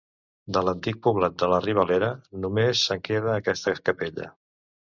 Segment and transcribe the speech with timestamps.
[0.55, 2.09] De l'antic poblat de la Ribalera,
[2.47, 4.31] només en queda aquesta capella.